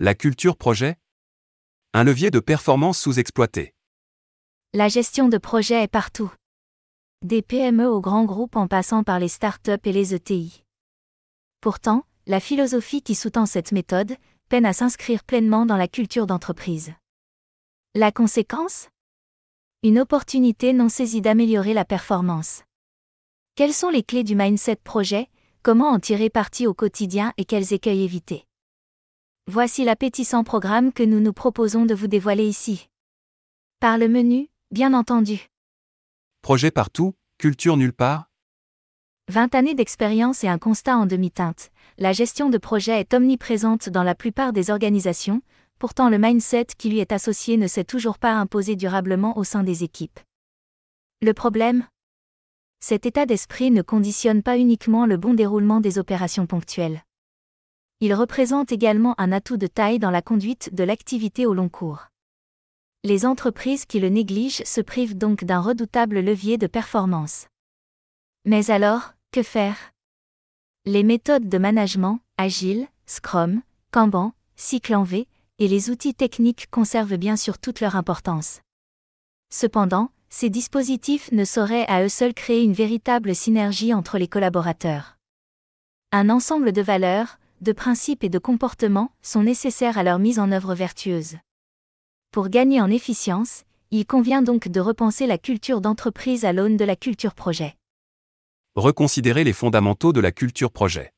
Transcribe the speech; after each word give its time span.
La 0.00 0.14
culture 0.14 0.56
projet 0.56 0.94
Un 1.92 2.04
levier 2.04 2.30
de 2.30 2.38
performance 2.38 3.00
sous-exploité. 3.00 3.74
La 4.72 4.86
gestion 4.86 5.28
de 5.28 5.38
projet 5.38 5.82
est 5.82 5.88
partout. 5.88 6.32
Des 7.24 7.42
PME 7.42 7.88
aux 7.88 8.00
grands 8.00 8.24
groupes 8.24 8.54
en 8.54 8.68
passant 8.68 9.02
par 9.02 9.18
les 9.18 9.26
startups 9.26 9.72
et 9.82 9.90
les 9.90 10.14
ETI. 10.14 10.62
Pourtant, 11.60 12.04
la 12.28 12.38
philosophie 12.38 13.02
qui 13.02 13.16
sous-tend 13.16 13.44
cette 13.44 13.72
méthode 13.72 14.16
peine 14.48 14.66
à 14.66 14.72
s'inscrire 14.72 15.24
pleinement 15.24 15.66
dans 15.66 15.76
la 15.76 15.88
culture 15.88 16.28
d'entreprise. 16.28 16.92
La 17.96 18.12
conséquence? 18.12 18.90
Une 19.82 19.98
opportunité 19.98 20.72
non 20.74 20.88
saisie 20.88 21.22
d'améliorer 21.22 21.74
la 21.74 21.84
performance. 21.84 22.62
Quelles 23.56 23.74
sont 23.74 23.90
les 23.90 24.04
clés 24.04 24.22
du 24.22 24.36
mindset 24.36 24.76
projet? 24.76 25.28
Comment 25.64 25.88
en 25.88 25.98
tirer 25.98 26.30
parti 26.30 26.68
au 26.68 26.72
quotidien 26.72 27.32
et 27.36 27.44
quels 27.44 27.72
écueils 27.72 28.04
éviter? 28.04 28.47
Voici 29.50 29.82
l'appétissant 29.82 30.44
programme 30.44 30.92
que 30.92 31.02
nous 31.02 31.20
nous 31.20 31.32
proposons 31.32 31.86
de 31.86 31.94
vous 31.94 32.06
dévoiler 32.06 32.46
ici. 32.46 32.90
Par 33.80 33.96
le 33.96 34.06
menu, 34.06 34.50
bien 34.70 34.92
entendu. 34.92 35.48
Projet 36.42 36.70
partout, 36.70 37.14
culture 37.38 37.78
nulle 37.78 37.94
part 37.94 38.28
20 39.28 39.54
années 39.54 39.74
d'expérience 39.74 40.44
et 40.44 40.48
un 40.48 40.58
constat 40.58 40.98
en 40.98 41.06
demi-teinte. 41.06 41.70
La 41.96 42.12
gestion 42.12 42.50
de 42.50 42.58
projet 42.58 43.00
est 43.00 43.14
omniprésente 43.14 43.88
dans 43.88 44.02
la 44.02 44.14
plupart 44.14 44.52
des 44.52 44.70
organisations, 44.70 45.40
pourtant 45.78 46.10
le 46.10 46.18
mindset 46.18 46.66
qui 46.76 46.90
lui 46.90 46.98
est 46.98 47.12
associé 47.12 47.56
ne 47.56 47.68
s'est 47.68 47.84
toujours 47.84 48.18
pas 48.18 48.34
imposé 48.34 48.76
durablement 48.76 49.38
au 49.38 49.44
sein 49.44 49.62
des 49.62 49.82
équipes. 49.82 50.20
Le 51.22 51.32
problème? 51.32 51.86
Cet 52.80 53.06
état 53.06 53.24
d'esprit 53.24 53.70
ne 53.70 53.80
conditionne 53.80 54.42
pas 54.42 54.58
uniquement 54.58 55.06
le 55.06 55.16
bon 55.16 55.32
déroulement 55.32 55.80
des 55.80 55.98
opérations 55.98 56.44
ponctuelles. 56.44 57.02
Il 58.00 58.14
représente 58.14 58.70
également 58.70 59.14
un 59.18 59.32
atout 59.32 59.56
de 59.56 59.66
taille 59.66 59.98
dans 59.98 60.12
la 60.12 60.22
conduite 60.22 60.72
de 60.72 60.84
l'activité 60.84 61.46
au 61.46 61.54
long 61.54 61.68
cours. 61.68 62.06
Les 63.02 63.26
entreprises 63.26 63.86
qui 63.86 63.98
le 63.98 64.08
négligent 64.08 64.62
se 64.64 64.80
privent 64.80 65.18
donc 65.18 65.44
d'un 65.44 65.60
redoutable 65.60 66.20
levier 66.20 66.58
de 66.58 66.68
performance. 66.68 67.48
Mais 68.44 68.70
alors, 68.70 69.14
que 69.32 69.42
faire? 69.42 69.76
Les 70.84 71.02
méthodes 71.02 71.48
de 71.48 71.58
management, 71.58 72.20
Agile, 72.36 72.86
Scrum, 73.06 73.62
Kanban, 73.90 74.32
cycle 74.54 74.94
en 74.94 75.02
V, 75.02 75.26
et 75.58 75.66
les 75.66 75.90
outils 75.90 76.14
techniques 76.14 76.70
conservent 76.70 77.16
bien 77.16 77.36
sûr 77.36 77.58
toute 77.58 77.80
leur 77.80 77.96
importance. 77.96 78.60
Cependant, 79.50 80.10
ces 80.30 80.50
dispositifs 80.50 81.32
ne 81.32 81.44
sauraient 81.44 81.86
à 81.88 82.04
eux 82.04 82.08
seuls 82.08 82.34
créer 82.34 82.62
une 82.62 82.74
véritable 82.74 83.34
synergie 83.34 83.92
entre 83.92 84.18
les 84.18 84.28
collaborateurs. 84.28 85.16
Un 86.12 86.30
ensemble 86.30 86.72
de 86.72 86.82
valeurs, 86.82 87.38
de 87.60 87.72
principes 87.72 88.24
et 88.24 88.28
de 88.28 88.38
comportements 88.38 89.12
sont 89.22 89.42
nécessaires 89.42 89.98
à 89.98 90.02
leur 90.02 90.18
mise 90.18 90.38
en 90.38 90.52
œuvre 90.52 90.74
vertueuse. 90.74 91.36
Pour 92.30 92.48
gagner 92.48 92.80
en 92.80 92.90
efficience, 92.90 93.64
il 93.90 94.06
convient 94.06 94.42
donc 94.42 94.68
de 94.68 94.80
repenser 94.80 95.26
la 95.26 95.38
culture 95.38 95.80
d'entreprise 95.80 96.44
à 96.44 96.52
l'aune 96.52 96.76
de 96.76 96.84
la 96.84 96.96
culture 96.96 97.34
projet. 97.34 97.76
Reconsidérer 98.76 99.44
les 99.44 99.52
fondamentaux 99.52 100.12
de 100.12 100.20
la 100.20 100.30
culture 100.30 100.70
projet. 100.70 101.12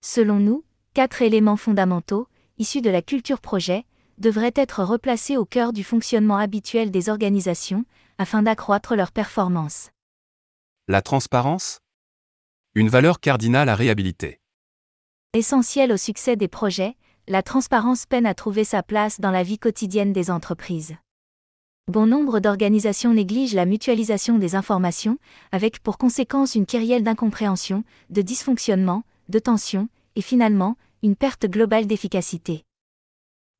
Selon 0.00 0.38
nous, 0.38 0.64
quatre 0.94 1.22
éléments 1.22 1.56
fondamentaux, 1.56 2.28
issus 2.58 2.82
de 2.82 2.90
la 2.90 3.02
culture 3.02 3.40
projet, 3.40 3.84
devraient 4.18 4.54
être 4.54 4.84
replacés 4.84 5.36
au 5.36 5.44
cœur 5.44 5.72
du 5.72 5.84
fonctionnement 5.84 6.36
habituel 6.36 6.90
des 6.90 7.08
organisations, 7.08 7.84
afin 8.18 8.42
d'accroître 8.42 8.94
leur 8.94 9.10
performance. 9.10 9.90
La 10.88 11.02
transparence 11.02 11.80
Une 12.74 12.88
valeur 12.88 13.20
cardinale 13.20 13.68
à 13.68 13.74
réhabiliter. 13.74 14.41
Essentiel 15.34 15.92
au 15.92 15.96
succès 15.96 16.36
des 16.36 16.46
projets, 16.46 16.94
la 17.26 17.42
transparence 17.42 18.04
peine 18.04 18.26
à 18.26 18.34
trouver 18.34 18.64
sa 18.64 18.82
place 18.82 19.18
dans 19.18 19.30
la 19.30 19.42
vie 19.42 19.58
quotidienne 19.58 20.12
des 20.12 20.30
entreprises. 20.30 20.94
Bon 21.90 22.06
nombre 22.06 22.38
d'organisations 22.38 23.14
négligent 23.14 23.54
la 23.54 23.64
mutualisation 23.64 24.36
des 24.36 24.56
informations, 24.56 25.16
avec 25.50 25.80
pour 25.82 25.96
conséquence 25.96 26.54
une 26.54 26.66
kyrielle 26.66 27.02
d'incompréhension, 27.02 27.82
de 28.10 28.20
dysfonctionnement, 28.20 29.04
de 29.30 29.38
tension, 29.38 29.88
et 30.16 30.20
finalement, 30.20 30.76
une 31.02 31.16
perte 31.16 31.46
globale 31.46 31.86
d'efficacité. 31.86 32.66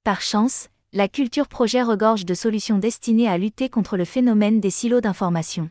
Par 0.04 0.20
chance, 0.20 0.68
la 0.92 1.08
culture 1.08 1.48
projet 1.48 1.82
regorge 1.82 2.26
de 2.26 2.34
solutions 2.34 2.76
destinées 2.76 3.28
à 3.28 3.38
lutter 3.38 3.70
contre 3.70 3.96
le 3.96 4.04
phénomène 4.04 4.60
des 4.60 4.68
silos 4.68 5.00
d'information. 5.00 5.70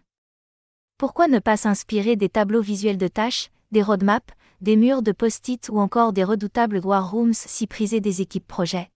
Pourquoi 0.97 1.28
ne 1.28 1.38
pas 1.38 1.57
s'inspirer 1.57 2.16
des 2.16 2.29
tableaux 2.29 2.63
visuels 2.63 2.97
de 2.97 3.07
tâches, 3.07 3.51
des 3.71 3.81
roadmaps, 3.81 4.33
des 4.61 4.75
murs 4.75 5.01
de 5.01 5.11
post-it 5.11 5.69
ou 5.69 5.79
encore 5.79 6.13
des 6.13 6.23
redoutables 6.23 6.79
war 6.83 7.11
rooms 7.11 7.33
si 7.33 7.67
prisés 7.67 8.01
des 8.01 8.21
équipes 8.21 8.47
projet. 8.47 8.89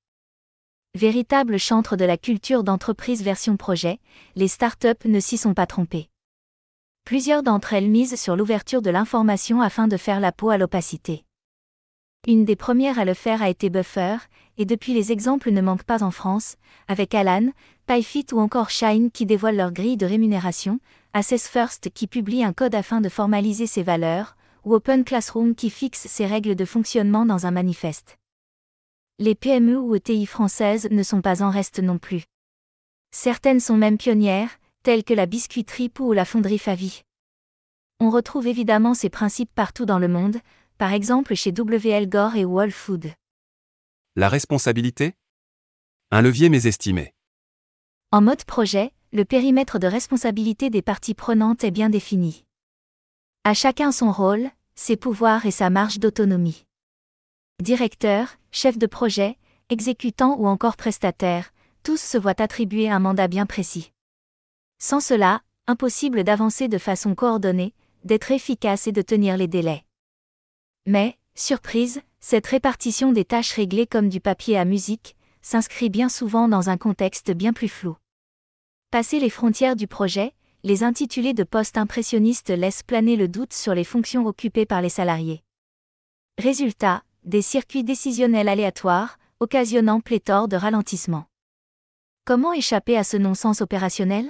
Véritable 0.94 1.58
chantre 1.58 1.96
de 1.96 2.06
la 2.06 2.18
culture 2.18 2.64
d'entreprise 2.64 3.24
version 3.24 3.58
projet, 3.58 4.00
les 4.36 4.48
startups 4.48 5.06
ne 5.06 5.20
s'y 5.20 5.38
sont 5.38 5.54
pas 5.54 5.66
trompées. 5.66 6.10
Plusieurs 7.04 7.44
d'entre 7.44 7.74
elles 7.74 7.90
misent 7.90 8.20
sur 8.20 8.36
l'ouverture 8.36 8.82
de 8.82 8.90
l'information 8.90 9.62
afin 9.62 9.88
de 9.88 9.98
faire 9.98 10.20
la 10.20 10.32
peau 10.32 10.50
à 10.50 10.58
l'opacité. 10.58 11.26
Une 12.28 12.46
des 12.46 12.56
premières 12.56 12.98
à 12.98 13.06
le 13.06 13.14
faire 13.14 13.44
a 13.44 13.50
été 13.50 13.70
Buffer, 13.70 14.18
et 14.58 14.66
depuis 14.66 14.94
les 14.94 15.12
exemples 15.12 15.52
ne 15.52 15.62
manquent 15.62 15.84
pas 15.84 16.02
en 16.02 16.12
France, 16.12 16.56
avec 16.88 17.14
Alan, 17.14 17.50
PyFit 17.86 18.26
ou 18.32 18.40
encore 18.40 18.72
Shine 18.72 19.12
qui 19.12 19.26
dévoilent 19.26 19.58
leur 19.58 19.72
grille 19.72 19.98
de 19.98 20.08
rémunération, 20.08 20.80
Assess 21.14 21.48
First 21.48 21.92
qui 21.94 22.08
publie 22.08 22.44
un 22.44 22.54
code 22.54 22.74
afin 22.74 23.00
de 23.00 23.10
formaliser 23.10 23.68
ses 23.68 23.84
valeurs, 23.84 24.35
ou 24.66 24.74
Open 24.74 25.06
Classroom 25.06 25.56
qui 25.56 25.70
fixe 25.70 26.08
ses 26.08 26.26
règles 26.26 26.56
de 26.56 26.66
fonctionnement 26.66 27.26
dans 27.26 27.46
un 27.46 27.52
manifeste. 27.52 28.18
Les 29.20 29.36
PME 29.36 29.80
ou 29.80 29.96
ETI 29.96 30.26
françaises 30.26 30.90
ne 30.92 31.04
sont 31.04 31.22
pas 31.22 31.42
en 31.42 31.50
reste 31.50 31.80
non 31.80 31.98
plus. 31.98 32.24
Certaines 33.12 33.62
sont 33.62 33.78
même 33.78 33.98
pionnières, 33.98 34.58
telles 34.84 35.04
que 35.04 35.14
la 35.14 35.26
biscuiterie 35.26 35.90
Pou 35.90 36.10
ou 36.10 36.14
la 36.14 36.26
fonderie 36.26 36.60
Favi. 36.60 37.04
On 38.02 38.10
retrouve 38.10 38.48
évidemment 38.48 38.94
ces 38.94 39.10
principes 39.10 39.52
partout 39.56 39.86
dans 39.86 40.00
le 40.00 40.10
monde, 40.10 40.38
par 40.78 40.92
exemple 40.92 41.34
chez 41.36 41.52
WL 41.52 42.10
Gore 42.10 42.36
et 42.36 42.44
Wall 42.44 42.72
Food. 42.72 43.14
La 44.16 44.30
responsabilité? 44.30 45.14
Un 46.12 46.22
levier 46.22 46.50
mésestimé. 46.50 47.14
En 48.12 48.22
mode 48.22 48.44
projet, 48.44 48.92
le 49.14 49.26
périmètre 49.26 49.80
de 49.80 49.88
responsabilité 49.88 50.70
des 50.70 50.82
parties 50.82 51.14
prenantes 51.14 51.64
est 51.64 51.72
bien 51.72 51.90
défini. 51.90 52.45
À 53.48 53.54
chacun 53.54 53.92
son 53.92 54.12
rôle, 54.12 54.50
ses 54.74 54.98
pouvoirs 54.98 55.46
et 55.46 55.52
sa 55.52 55.70
marge 55.70 56.00
d'autonomie. 56.00 56.66
Directeur, 57.62 58.38
chef 58.50 58.80
de 58.80 58.88
projet, 58.88 59.38
exécutant 59.70 60.36
ou 60.40 60.48
encore 60.48 60.76
prestataire, 60.76 61.54
tous 61.84 62.02
se 62.02 62.18
voient 62.18 62.42
attribuer 62.42 62.90
un 62.90 62.98
mandat 62.98 63.28
bien 63.28 63.46
précis. 63.46 63.92
Sans 64.80 65.00
cela, 65.00 65.44
impossible 65.68 66.24
d'avancer 66.24 66.68
de 66.68 66.80
façon 66.80 67.14
coordonnée, 67.14 67.76
d'être 68.04 68.32
efficace 68.32 68.88
et 68.88 68.92
de 68.92 69.04
tenir 69.04 69.38
les 69.38 69.48
délais. 69.48 69.86
Mais, 70.88 71.16
surprise, 71.36 72.02
cette 72.20 72.48
répartition 72.48 73.12
des 73.12 73.26
tâches 73.26 73.54
réglées 73.54 73.86
comme 73.86 74.10
du 74.10 74.22
papier 74.22 74.58
à 74.58 74.66
musique, 74.66 75.16
s'inscrit 75.44 75.92
bien 75.92 76.10
souvent 76.10 76.48
dans 76.48 76.72
un 76.72 76.78
contexte 76.78 77.30
bien 77.30 77.54
plus 77.54 77.70
flou. 77.70 77.96
Passer 78.90 79.20
les 79.20 79.30
frontières 79.30 79.76
du 79.76 79.86
projet, 79.86 80.34
les 80.66 80.82
intitulés 80.82 81.36
de 81.36 81.44
postes 81.44 81.78
impressionnistes 81.78 82.50
laissent 82.50 82.82
planer 82.82 83.18
le 83.18 83.28
doute 83.28 83.54
sur 83.54 83.76
les 83.76 83.84
fonctions 83.84 84.26
occupées 84.26 84.66
par 84.66 84.82
les 84.82 84.90
salariés. 84.90 85.44
Résultat, 86.40 87.04
des 87.24 87.44
circuits 87.44 87.84
décisionnels 87.84 88.50
aléatoires, 88.50 89.20
occasionnant 89.40 90.02
pléthore 90.02 90.48
de 90.48 90.56
ralentissements. 90.56 91.28
Comment 92.26 92.52
échapper 92.52 92.98
à 92.98 93.04
ce 93.04 93.16
non-sens 93.16 93.62
opérationnel? 93.62 94.28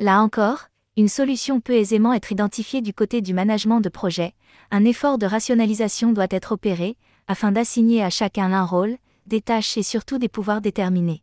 Là 0.00 0.20
encore, 0.20 0.66
une 0.96 1.08
solution 1.08 1.60
peut 1.60 1.76
aisément 1.76 2.12
être 2.12 2.32
identifiée 2.32 2.82
du 2.82 2.92
côté 2.92 3.22
du 3.22 3.32
management 3.32 3.80
de 3.80 3.88
projet, 3.88 4.34
un 4.72 4.84
effort 4.84 5.16
de 5.16 5.26
rationalisation 5.26 6.12
doit 6.12 6.26
être 6.30 6.50
opéré, 6.50 6.96
afin 7.28 7.52
d'assigner 7.52 8.02
à 8.02 8.10
chacun 8.10 8.52
un 8.52 8.64
rôle, 8.64 8.98
des 9.26 9.42
tâches 9.42 9.76
et 9.76 9.84
surtout 9.84 10.18
des 10.18 10.28
pouvoirs 10.28 10.60
déterminés. 10.60 11.22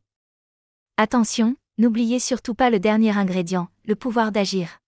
Attention, 0.95 1.57
N'oubliez 1.79 2.17
surtout 2.19 2.55
pas 2.55 2.71
le 2.71 2.79
dernier 2.79 3.15
ingrédient, 3.15 3.67
le 3.85 3.95
pouvoir 3.95 4.31
d'agir. 4.31 4.79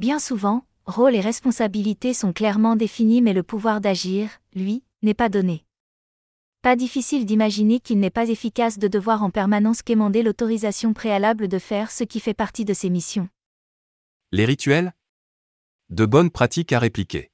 Bien 0.00 0.18
souvent, 0.18 0.64
rôle 0.84 1.14
et 1.14 1.20
responsabilités 1.20 2.12
sont 2.12 2.32
clairement 2.32 2.74
définis 2.74 3.22
mais 3.22 3.32
le 3.32 3.44
pouvoir 3.44 3.80
d'agir, 3.80 4.28
lui, 4.52 4.82
n'est 5.02 5.14
pas 5.14 5.28
donné. 5.28 5.64
Pas 6.60 6.74
difficile 6.74 7.24
d'imaginer 7.24 7.78
qu'il 7.78 8.00
n'est 8.00 8.10
pas 8.10 8.28
efficace 8.28 8.78
de 8.78 8.88
devoir 8.88 9.22
en 9.22 9.30
permanence 9.30 9.82
quémander 9.82 10.24
l'autorisation 10.24 10.92
préalable 10.92 11.46
de 11.46 11.58
faire 11.60 11.92
ce 11.92 12.02
qui 12.02 12.18
fait 12.18 12.34
partie 12.34 12.64
de 12.64 12.74
ses 12.74 12.90
missions. 12.90 13.28
Les 14.32 14.44
rituels? 14.44 14.92
De 15.88 16.04
bonnes 16.04 16.30
pratiques 16.30 16.72
à 16.72 16.80
répliquer. 16.80 17.30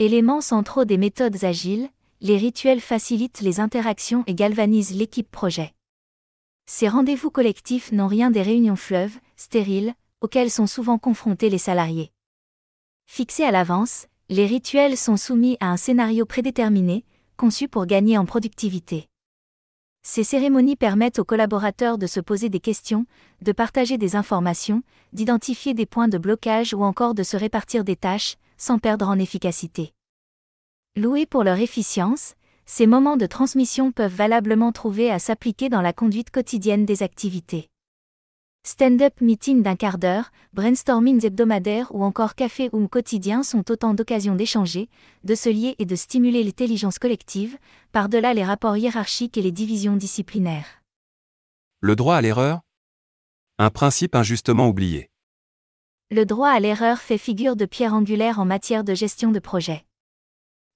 Éléments 0.00 0.40
centraux 0.40 0.84
des 0.84 0.96
méthodes 0.96 1.44
agiles, 1.44 1.88
les 2.20 2.36
rituels 2.36 2.80
facilitent 2.80 3.42
les 3.42 3.60
interactions 3.60 4.24
et 4.26 4.34
galvanisent 4.34 4.96
l'équipe 4.96 5.30
projet. 5.30 5.72
Ces 6.72 6.86
rendez-vous 6.86 7.32
collectifs 7.32 7.90
n'ont 7.90 8.06
rien 8.06 8.30
des 8.30 8.42
réunions 8.42 8.76
fleuves, 8.76 9.18
stériles, 9.34 9.92
auxquelles 10.20 10.52
sont 10.52 10.68
souvent 10.68 10.98
confrontés 10.98 11.50
les 11.50 11.58
salariés. 11.58 12.12
Fixés 13.06 13.42
à 13.42 13.50
l'avance, 13.50 14.06
les 14.28 14.46
rituels 14.46 14.96
sont 14.96 15.16
soumis 15.16 15.56
à 15.58 15.72
un 15.72 15.76
scénario 15.76 16.26
prédéterminé, 16.26 17.04
conçues 17.36 17.66
pour 17.66 17.86
gagner 17.86 18.16
en 18.16 18.24
productivité. 18.24 19.08
Ces 20.04 20.22
cérémonies 20.22 20.76
permettent 20.76 21.18
aux 21.18 21.24
collaborateurs 21.24 21.98
de 21.98 22.06
se 22.06 22.20
poser 22.20 22.50
des 22.50 22.60
questions, 22.60 23.04
de 23.42 23.50
partager 23.50 23.98
des 23.98 24.14
informations, 24.14 24.84
d'identifier 25.12 25.74
des 25.74 25.86
points 25.86 26.06
de 26.06 26.18
blocage 26.18 26.72
ou 26.72 26.84
encore 26.84 27.14
de 27.14 27.24
se 27.24 27.36
répartir 27.36 27.82
des 27.82 27.96
tâches, 27.96 28.36
sans 28.58 28.78
perdre 28.78 29.08
en 29.08 29.18
efficacité. 29.18 29.92
Loués 30.94 31.26
pour 31.26 31.42
leur 31.42 31.58
efficience, 31.58 32.34
ces 32.72 32.86
moments 32.86 33.16
de 33.16 33.26
transmission 33.26 33.90
peuvent 33.90 34.14
valablement 34.14 34.70
trouver 34.70 35.10
à 35.10 35.18
s'appliquer 35.18 35.68
dans 35.68 35.82
la 35.82 35.92
conduite 35.92 36.30
quotidienne 36.30 36.86
des 36.86 37.02
activités. 37.02 37.68
Stand-up 38.64 39.20
meeting 39.20 39.64
d'un 39.64 39.74
quart 39.74 39.98
d'heure, 39.98 40.30
brainstorming 40.52 41.26
hebdomadaires 41.26 41.92
ou 41.92 42.04
encore 42.04 42.36
café 42.36 42.70
ou 42.72 42.86
quotidien 42.86 43.42
sont 43.42 43.68
autant 43.72 43.92
d'occasions 43.92 44.36
d'échanger, 44.36 44.88
de 45.24 45.34
se 45.34 45.48
lier 45.48 45.74
et 45.80 45.84
de 45.84 45.96
stimuler 45.96 46.44
l'intelligence 46.44 47.00
collective, 47.00 47.58
par-delà 47.90 48.34
les 48.34 48.44
rapports 48.44 48.76
hiérarchiques 48.76 49.36
et 49.36 49.42
les 49.42 49.50
divisions 49.50 49.96
disciplinaires. 49.96 50.80
Le 51.80 51.96
droit 51.96 52.14
à 52.14 52.20
l'erreur? 52.20 52.60
Un 53.58 53.70
principe 53.70 54.14
injustement 54.14 54.68
oublié. 54.68 55.10
Le 56.12 56.24
droit 56.24 56.50
à 56.50 56.60
l'erreur 56.60 56.98
fait 56.98 57.18
figure 57.18 57.56
de 57.56 57.64
pierre 57.64 57.94
angulaire 57.94 58.38
en 58.38 58.44
matière 58.44 58.84
de 58.84 58.94
gestion 58.94 59.32
de 59.32 59.40
projet. 59.40 59.84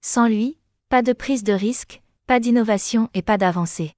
Sans 0.00 0.26
lui, 0.26 0.58
pas 0.94 1.02
de 1.02 1.12
prise 1.12 1.42
de 1.42 1.52
risque, 1.52 2.02
pas 2.28 2.38
d'innovation 2.38 3.10
et 3.14 3.22
pas 3.22 3.36
d'avancée. 3.36 3.94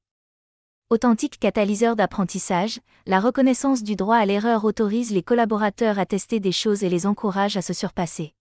Authentique 0.88 1.38
catalyseur 1.38 1.94
d'apprentissage, 1.94 2.80
la 3.04 3.20
reconnaissance 3.20 3.82
du 3.82 3.96
droit 3.96 4.16
à 4.16 4.24
l'erreur 4.24 4.64
autorise 4.64 5.12
les 5.12 5.22
collaborateurs 5.22 5.98
à 5.98 6.06
tester 6.06 6.40
des 6.40 6.52
choses 6.52 6.84
et 6.84 6.88
les 6.88 7.04
encourage 7.04 7.58
à 7.58 7.60
se 7.60 7.74
surpasser. 7.74 8.32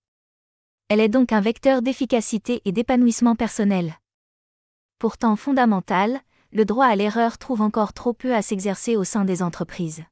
Elle 0.88 1.02
est 1.02 1.10
donc 1.10 1.34
un 1.34 1.42
vecteur 1.42 1.82
d'efficacité 1.82 2.62
et 2.64 2.72
d'épanouissement 2.72 3.36
personnel. 3.36 3.96
Pourtant 5.00 5.36
fondamental, 5.36 6.22
le 6.54 6.64
droit 6.64 6.86
à 6.86 6.96
l'erreur 6.96 7.38
trouve 7.38 7.60
encore 7.60 7.92
trop 7.92 8.14
peu 8.14 8.34
à 8.34 8.42
s'exercer 8.42 8.96
au 8.96 9.04
sein 9.04 9.26
des 9.26 9.44
entreprises. 9.44 10.06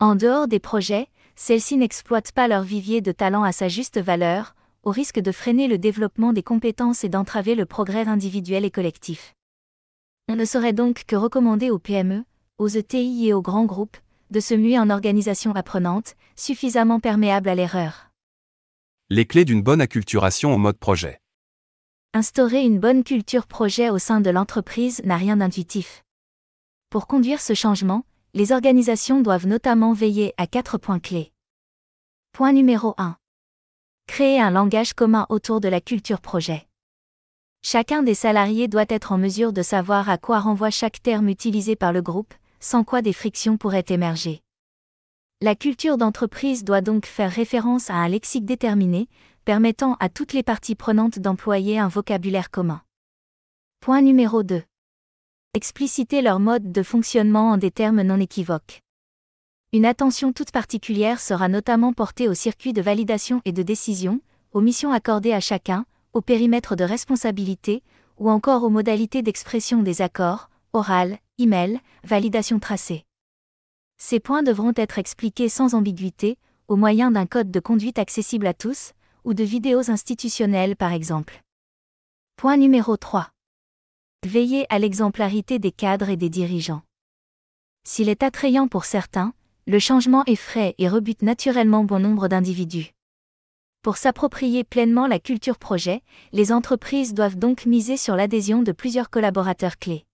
En 0.00 0.16
dehors 0.16 0.48
des 0.48 0.58
projets, 0.58 1.06
celles-ci 1.36 1.76
n'exploitent 1.76 2.32
pas 2.32 2.48
leur 2.48 2.64
vivier 2.64 3.00
de 3.00 3.12
talent 3.12 3.44
à 3.44 3.52
sa 3.52 3.68
juste 3.68 4.00
valeur, 4.00 4.56
au 4.84 4.90
risque 4.90 5.18
de 5.18 5.32
freiner 5.32 5.66
le 5.66 5.78
développement 5.78 6.32
des 6.32 6.42
compétences 6.42 7.04
et 7.04 7.08
d'entraver 7.08 7.54
le 7.54 7.66
progrès 7.66 8.06
individuel 8.06 8.64
et 8.64 8.70
collectif. 8.70 9.34
On 10.28 10.36
ne 10.36 10.44
saurait 10.44 10.72
donc 10.72 11.04
que 11.06 11.16
recommander 11.16 11.70
aux 11.70 11.78
PME, 11.78 12.24
aux 12.58 12.68
ETI 12.68 13.28
et 13.28 13.32
aux 13.34 13.42
grands 13.42 13.64
groupes, 13.64 13.96
de 14.30 14.40
se 14.40 14.54
muer 14.54 14.78
en 14.78 14.90
organisation 14.90 15.54
apprenante, 15.54 16.14
suffisamment 16.36 17.00
perméable 17.00 17.48
à 17.48 17.54
l'erreur. 17.54 18.10
Les 19.10 19.26
clés 19.26 19.44
d'une 19.44 19.62
bonne 19.62 19.80
acculturation 19.80 20.54
au 20.54 20.58
mode 20.58 20.78
projet. 20.78 21.20
Instaurer 22.14 22.62
une 22.62 22.78
bonne 22.78 23.04
culture 23.04 23.46
projet 23.46 23.90
au 23.90 23.98
sein 23.98 24.20
de 24.20 24.30
l'entreprise 24.30 25.02
n'a 25.04 25.16
rien 25.16 25.36
d'intuitif. 25.36 26.04
Pour 26.90 27.06
conduire 27.06 27.40
ce 27.40 27.54
changement, 27.54 28.04
les 28.34 28.52
organisations 28.52 29.20
doivent 29.20 29.46
notamment 29.46 29.92
veiller 29.92 30.32
à 30.36 30.46
quatre 30.46 30.78
points 30.78 31.00
clés. 31.00 31.32
Point 32.32 32.52
numéro 32.52 32.94
1. 32.98 33.16
Créer 34.06 34.40
un 34.40 34.50
langage 34.50 34.92
commun 34.92 35.26
autour 35.28 35.60
de 35.60 35.68
la 35.68 35.80
culture 35.80 36.20
projet. 36.20 36.68
Chacun 37.62 38.02
des 38.02 38.14
salariés 38.14 38.68
doit 38.68 38.84
être 38.88 39.10
en 39.10 39.18
mesure 39.18 39.52
de 39.52 39.62
savoir 39.62 40.08
à 40.08 40.18
quoi 40.18 40.38
renvoie 40.38 40.70
chaque 40.70 41.02
terme 41.02 41.28
utilisé 41.28 41.74
par 41.74 41.92
le 41.92 42.02
groupe, 42.02 42.34
sans 42.60 42.84
quoi 42.84 43.02
des 43.02 43.12
frictions 43.12 43.56
pourraient 43.56 43.86
émerger. 43.88 44.42
La 45.40 45.54
culture 45.54 45.96
d'entreprise 45.96 46.62
doit 46.62 46.80
donc 46.80 47.06
faire 47.06 47.32
référence 47.32 47.90
à 47.90 47.94
un 47.94 48.08
lexique 48.08 48.44
déterminé, 48.44 49.08
permettant 49.44 49.96
à 49.98 50.08
toutes 50.08 50.32
les 50.32 50.42
parties 50.42 50.76
prenantes 50.76 51.18
d'employer 51.18 51.78
un 51.78 51.88
vocabulaire 51.88 52.50
commun. 52.50 52.82
Point 53.80 54.02
numéro 54.02 54.42
2. 54.42 54.62
Expliciter 55.54 56.22
leur 56.22 56.38
mode 56.38 56.70
de 56.70 56.82
fonctionnement 56.82 57.50
en 57.50 57.56
des 57.56 57.70
termes 57.70 58.02
non 58.02 58.20
équivoques. 58.20 58.83
Une 59.74 59.86
attention 59.86 60.32
toute 60.32 60.52
particulière 60.52 61.18
sera 61.18 61.48
notamment 61.48 61.92
portée 61.92 62.28
au 62.28 62.34
circuit 62.34 62.72
de 62.72 62.80
validation 62.80 63.42
et 63.44 63.50
de 63.50 63.64
décision, 63.64 64.20
aux 64.52 64.60
missions 64.60 64.92
accordées 64.92 65.32
à 65.32 65.40
chacun, 65.40 65.84
au 66.12 66.20
périmètre 66.20 66.76
de 66.76 66.84
responsabilité, 66.84 67.82
ou 68.16 68.30
encore 68.30 68.62
aux 68.62 68.70
modalités 68.70 69.20
d'expression 69.20 69.82
des 69.82 70.00
accords, 70.00 70.48
oral, 70.74 71.18
email, 71.38 71.80
validation 72.04 72.60
tracée. 72.60 73.02
Ces 73.96 74.20
points 74.20 74.44
devront 74.44 74.72
être 74.76 75.00
expliqués 75.00 75.48
sans 75.48 75.74
ambiguïté, 75.74 76.38
au 76.68 76.76
moyen 76.76 77.10
d'un 77.10 77.26
code 77.26 77.50
de 77.50 77.58
conduite 77.58 77.98
accessible 77.98 78.46
à 78.46 78.54
tous, 78.54 78.92
ou 79.24 79.34
de 79.34 79.42
vidéos 79.42 79.90
institutionnelles 79.90 80.76
par 80.76 80.92
exemple. 80.92 81.42
Point 82.36 82.58
numéro 82.58 82.96
3. 82.96 83.28
Veiller 84.24 84.66
à 84.72 84.78
l'exemplarité 84.78 85.58
des 85.58 85.72
cadres 85.72 86.10
et 86.10 86.16
des 86.16 86.30
dirigeants. 86.30 86.82
S'il 87.82 88.08
est 88.08 88.22
attrayant 88.22 88.68
pour 88.68 88.84
certains, 88.84 89.34
le 89.66 89.78
changement 89.78 90.24
effraie 90.26 90.74
et 90.76 90.88
rebute 90.88 91.22
naturellement 91.22 91.84
bon 91.84 91.98
nombre 91.98 92.28
d'individus. 92.28 92.92
Pour 93.80 93.96
s'approprier 93.96 94.62
pleinement 94.62 95.06
la 95.06 95.18
culture 95.18 95.58
projet, 95.58 96.02
les 96.32 96.52
entreprises 96.52 97.14
doivent 97.14 97.38
donc 97.38 97.64
miser 97.64 97.96
sur 97.96 98.14
l'adhésion 98.14 98.62
de 98.62 98.72
plusieurs 98.72 99.08
collaborateurs 99.08 99.78
clés. 99.78 100.04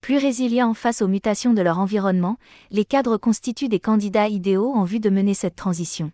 Plus 0.00 0.16
résilients 0.16 0.72
face 0.72 1.02
aux 1.02 1.08
mutations 1.08 1.52
de 1.52 1.60
leur 1.60 1.78
environnement, 1.78 2.36
les 2.70 2.84
cadres 2.86 3.18
constituent 3.18 3.68
des 3.68 3.80
candidats 3.80 4.28
idéaux 4.28 4.72
en 4.72 4.84
vue 4.84 5.00
de 5.00 5.10
mener 5.10 5.34
cette 5.34 5.56
transition. 5.56 6.10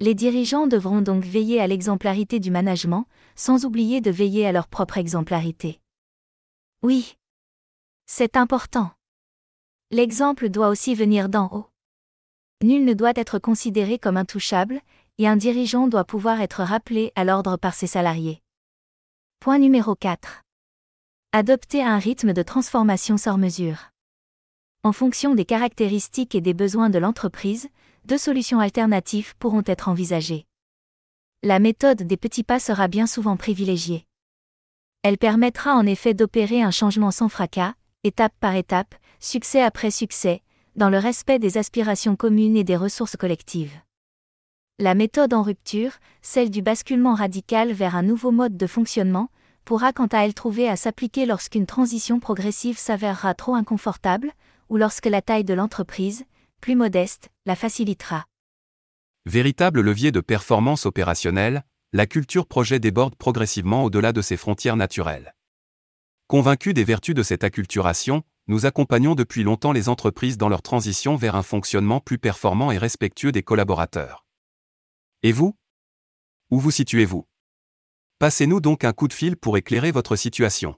Les 0.00 0.14
dirigeants 0.14 0.66
devront 0.66 1.00
donc 1.00 1.24
veiller 1.24 1.60
à 1.60 1.66
l'exemplarité 1.66 2.40
du 2.40 2.50
management, 2.50 3.06
sans 3.36 3.64
oublier 3.64 4.00
de 4.00 4.10
veiller 4.10 4.46
à 4.46 4.52
leur 4.52 4.68
propre 4.68 4.98
exemplarité. 4.98 5.80
Oui. 6.82 7.16
C'est 8.06 8.36
important. 8.36 8.90
L'exemple 9.90 10.50
doit 10.50 10.68
aussi 10.68 10.94
venir 10.94 11.30
d'en 11.30 11.48
haut. 11.50 11.66
Nul 12.62 12.84
ne 12.84 12.92
doit 12.92 13.14
être 13.16 13.38
considéré 13.38 13.98
comme 13.98 14.18
intouchable, 14.18 14.82
et 15.16 15.26
un 15.26 15.36
dirigeant 15.36 15.88
doit 15.88 16.04
pouvoir 16.04 16.42
être 16.42 16.62
rappelé 16.62 17.10
à 17.14 17.24
l'ordre 17.24 17.56
par 17.56 17.72
ses 17.72 17.86
salariés. 17.86 18.42
Point 19.40 19.58
numéro 19.58 19.94
4. 19.94 20.42
Adopter 21.32 21.82
un 21.82 21.98
rythme 21.98 22.34
de 22.34 22.42
transformation 22.42 23.16
sans 23.16 23.38
mesure. 23.38 23.90
En 24.82 24.92
fonction 24.92 25.34
des 25.34 25.46
caractéristiques 25.46 26.34
et 26.34 26.42
des 26.42 26.54
besoins 26.54 26.90
de 26.90 26.98
l'entreprise, 26.98 27.70
deux 28.04 28.18
solutions 28.18 28.60
alternatives 28.60 29.36
pourront 29.38 29.64
être 29.64 29.88
envisagées. 29.88 30.44
La 31.42 31.60
méthode 31.60 32.02
des 32.02 32.16
petits 32.18 32.44
pas 32.44 32.60
sera 32.60 32.88
bien 32.88 33.06
souvent 33.06 33.38
privilégiée. 33.38 34.06
Elle 35.02 35.16
permettra 35.16 35.74
en 35.74 35.86
effet 35.86 36.12
d'opérer 36.12 36.60
un 36.60 36.72
changement 36.72 37.10
sans 37.10 37.30
fracas, 37.30 37.74
étape 38.04 38.34
par 38.38 38.54
étape, 38.54 38.94
succès 39.20 39.62
après 39.62 39.90
succès, 39.90 40.42
dans 40.76 40.90
le 40.90 40.98
respect 40.98 41.38
des 41.38 41.58
aspirations 41.58 42.16
communes 42.16 42.56
et 42.56 42.64
des 42.64 42.76
ressources 42.76 43.16
collectives. 43.16 43.74
La 44.78 44.94
méthode 44.94 45.34
en 45.34 45.42
rupture, 45.42 45.92
celle 46.22 46.50
du 46.50 46.62
basculement 46.62 47.14
radical 47.14 47.72
vers 47.72 47.96
un 47.96 48.02
nouveau 48.02 48.30
mode 48.30 48.56
de 48.56 48.66
fonctionnement, 48.66 49.28
pourra 49.64 49.92
quant 49.92 50.06
à 50.06 50.24
elle 50.24 50.34
trouver 50.34 50.68
à 50.68 50.76
s'appliquer 50.76 51.26
lorsqu'une 51.26 51.66
transition 51.66 52.20
progressive 52.20 52.78
s'avérera 52.78 53.34
trop 53.34 53.54
inconfortable, 53.54 54.32
ou 54.68 54.76
lorsque 54.76 55.06
la 55.06 55.20
taille 55.20 55.44
de 55.44 55.54
l'entreprise, 55.54 56.24
plus 56.60 56.76
modeste, 56.76 57.28
la 57.44 57.56
facilitera. 57.56 58.24
Véritable 59.26 59.80
levier 59.80 60.12
de 60.12 60.20
performance 60.20 60.86
opérationnelle, 60.86 61.64
la 61.92 62.06
culture 62.06 62.46
projet 62.46 62.78
déborde 62.78 63.16
progressivement 63.16 63.82
au-delà 63.82 64.12
de 64.12 64.22
ses 64.22 64.36
frontières 64.36 64.76
naturelles. 64.76 65.34
Convaincus 66.28 66.74
des 66.74 66.84
vertus 66.84 67.14
de 67.14 67.22
cette 67.22 67.44
acculturation, 67.44 68.22
nous 68.48 68.64
accompagnons 68.64 69.14
depuis 69.14 69.42
longtemps 69.42 69.72
les 69.72 69.90
entreprises 69.90 70.38
dans 70.38 70.48
leur 70.48 70.62
transition 70.62 71.16
vers 71.16 71.36
un 71.36 71.42
fonctionnement 71.42 72.00
plus 72.00 72.18
performant 72.18 72.72
et 72.72 72.78
respectueux 72.78 73.30
des 73.30 73.42
collaborateurs. 73.42 74.24
Et 75.22 75.32
vous? 75.32 75.54
Où 76.50 76.58
vous 76.58 76.70
situez-vous? 76.70 77.26
Passez-nous 78.18 78.60
donc 78.60 78.84
un 78.84 78.94
coup 78.94 79.06
de 79.06 79.12
fil 79.12 79.36
pour 79.36 79.58
éclairer 79.58 79.92
votre 79.92 80.16
situation. 80.16 80.76